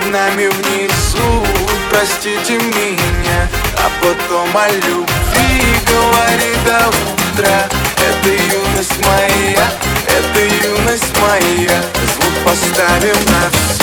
под 0.00 0.10
нами 0.10 0.46
внизу. 0.46 1.46
Простите 1.90 2.54
меня, 2.58 3.48
а 3.76 3.90
потом 4.00 4.56
о 4.56 4.68
любви 4.68 5.76
говори 5.86 6.54
до 6.64 6.88
утра. 6.88 7.68
Это 7.96 8.28
юность 8.28 8.98
моя, 9.04 9.70
это 10.06 10.66
юность 10.66 11.12
моя. 11.20 11.82
Звук 12.14 12.34
поставим 12.44 13.16
на 13.26 13.50
все 13.50 13.79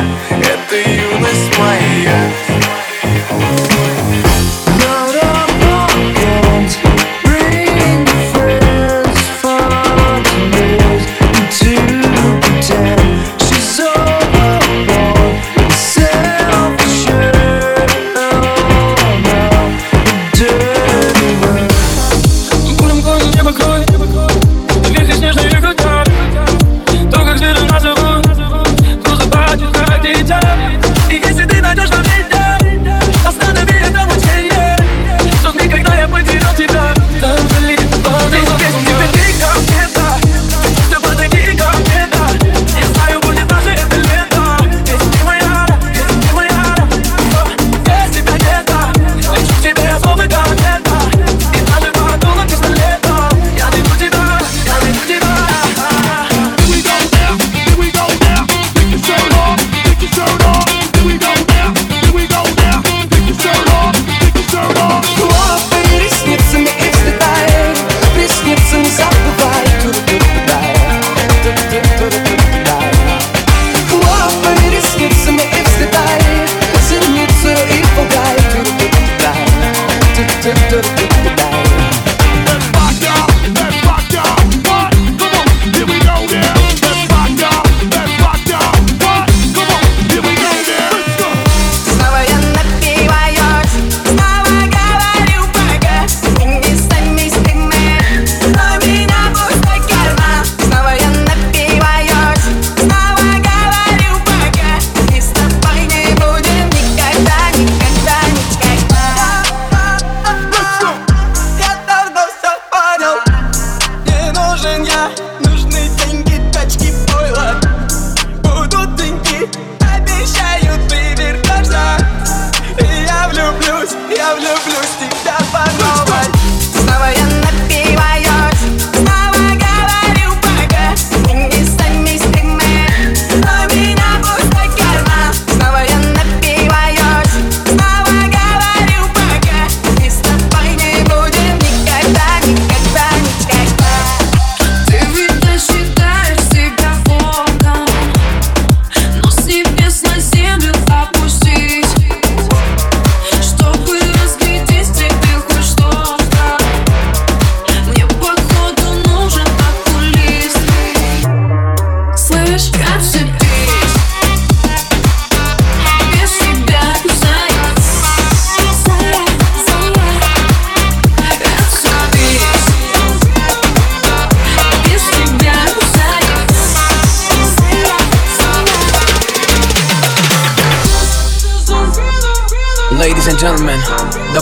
yeah. 0.00 0.59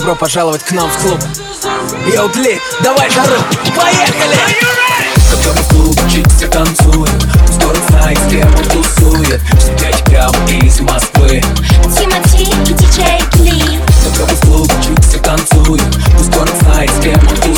добро 0.09 0.15
пожаловать 0.15 0.63
к 0.63 0.71
нам 0.71 0.89
в 0.89 1.01
клуб. 1.01 1.19
Йоу, 2.11 2.29
Гли, 2.29 2.59
давай 2.81 3.09
жару, 3.11 3.35
поехали! 3.75 4.37
Который 5.29 5.63
клубчик 5.69 6.49
танцует 6.49 7.11
Здорово 7.47 7.79
знает, 7.89 8.17
с 8.17 8.31
кем 8.31 8.55
он 8.55 8.63
тусует 8.63 9.41
Все 9.59 10.03
прямо 10.05 10.33
из 10.63 10.79
Москвы. 10.81 11.43
Тимати 11.83 12.43
и 12.43 12.73
диджей 12.73 13.21
Гли 13.33 13.79
Который 14.03 14.35
клубчик 14.37 15.21
танцует 15.21 15.83
Здорово 16.19 16.57
знает, 16.61 16.89
с 16.89 17.03
кем 17.03 17.19
он 17.27 17.48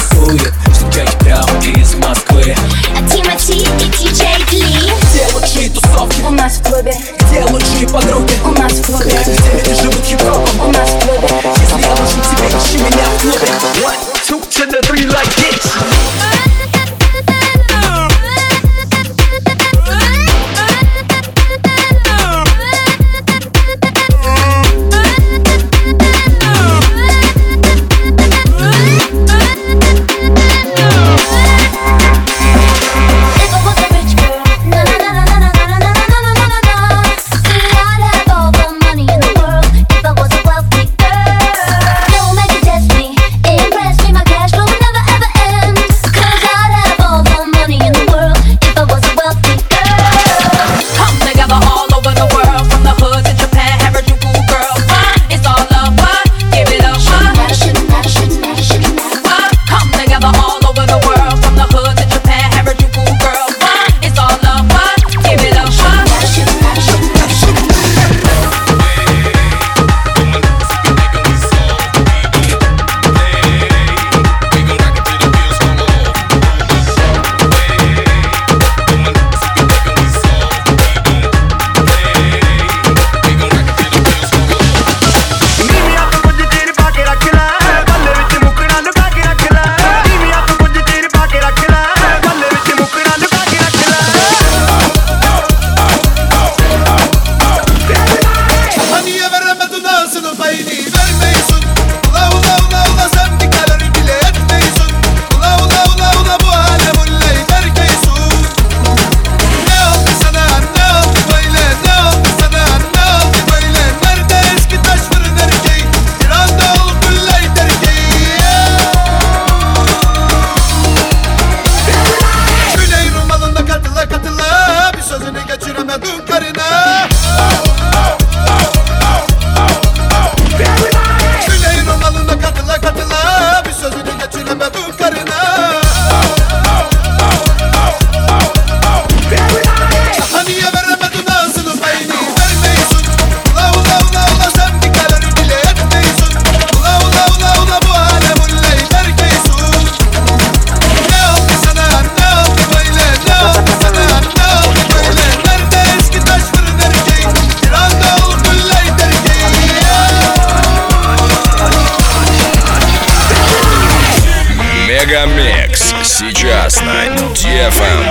Мегамикс 164.92 165.94
сейчас 166.04 166.82
на 166.82 167.06
DFM. 167.34 168.04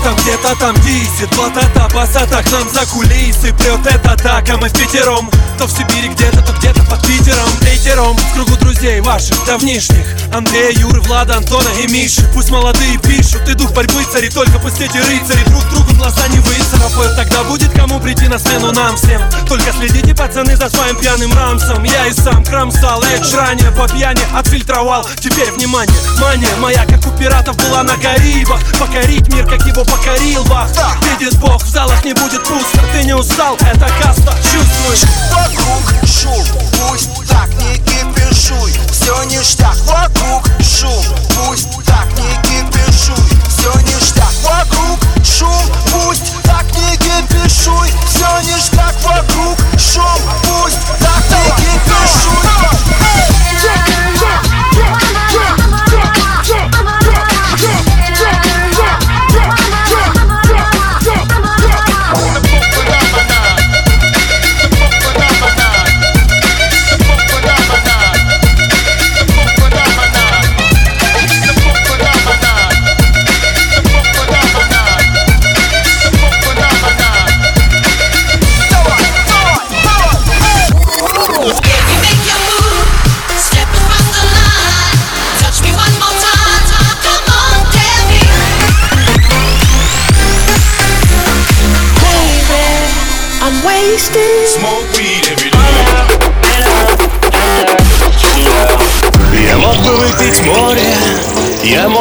там 0.03 0.17
где-то 0.17 0.57
там 0.59 0.75
дисит 0.83 1.31
Плата-та, 1.31 1.89
баса-та 1.89 2.43
к 2.43 2.51
нам 2.51 2.69
за 2.69 2.87
кулисы 2.87 3.53
Прет 3.55 3.87
это 3.87 4.17
так, 4.17 4.49
а 4.51 4.57
мы 4.57 4.69
в 4.69 4.73
пятером 4.73 5.31
То 5.59 5.67
в 5.67 5.71
Сибири 5.71 6.09
где-то, 6.09 6.43
то 6.43 6.53
где-то 6.53 6.83
под 6.85 7.03
Питером. 7.07 7.49
Пятером 7.61 8.17
в 8.17 8.35
кругу 8.35 8.57
друзей 8.57 9.01
ваших 9.01 9.37
давнишних. 9.45 10.07
Андрея, 10.33 10.73
Юры, 10.73 11.01
Влада, 11.03 11.37
Антона 11.37 11.69
и 11.83 11.87
Миши 11.93 12.23
Пусть 12.35 12.51
молодые 12.51 12.99
пишут, 12.99 13.49
и 13.49 13.55
дух 13.55 13.73
борьбы 13.73 14.05
цари. 14.13 14.29
Только 14.29 14.59
пусть 14.59 14.81
эти 14.81 14.97
рыцари 14.99 15.45
друг 15.47 15.65
другу 15.71 15.95
глаза 15.95 16.27
не 16.29 16.39
выцарапают. 16.39 17.17
Тогда 17.17 17.45
будет 17.45 17.73
кому 17.73 18.01
прийти 18.01 18.29
на 18.29 18.39
сцену 18.39 18.73
нам 18.73 18.97
всем. 18.97 19.21
Только 19.49 19.73
следите, 19.73 20.15
пацаны, 20.15 20.57
за 20.57 20.69
своим 20.69 20.97
пьяным 20.97 21.33
рамсом 21.35 21.83
Я 21.85 22.07
и 22.07 22.13
сам 22.13 22.45
кромсал, 22.45 23.03
Эдж 23.03 23.35
ранее 23.35 23.71
по 23.73 23.89
пьяни 23.89 24.23
отфильтровал. 24.35 25.07
Теперь 25.21 25.51
внимание, 25.53 25.97
мания 26.21 26.55
моя, 26.57 26.85
как 26.87 27.07
у 27.07 27.11
пиратов 27.19 27.57
была 27.57 27.83
на 27.83 27.97
Карибах. 27.97 28.61
Покорить 28.79 29.29
мир, 29.33 29.47
как 29.53 29.67
его 29.67 29.85
покорил 29.85 30.45
Бах 30.45 30.69
Видит 31.03 31.39
Бог, 31.39 31.63
в 31.63 31.69
залах 31.69 32.03
не 32.05 32.15
будет 32.15 32.43
пусто. 32.45 32.81
Ты 32.93 33.05
не 33.05 33.15
устал, 33.15 33.57
это 33.57 33.87
каста, 34.01 34.35
чувствуешь 34.37 35.03
Вокруг 35.31 36.09
шум, 36.09 36.45
пусть 36.89 37.11
так 37.29 37.49
не 37.63 37.77
кипишуй. 37.77 38.73
Все 38.91 39.23
ништяк, 39.25 39.77
вокруг 39.87 40.22